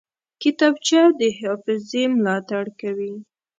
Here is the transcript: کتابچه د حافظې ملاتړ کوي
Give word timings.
کتابچه 0.41 1.01
د 1.19 1.21
حافظې 1.39 2.03
ملاتړ 2.17 2.65
کوي 2.81 3.13